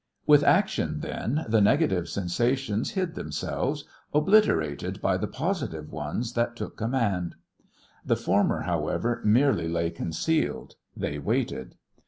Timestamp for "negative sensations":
1.61-2.89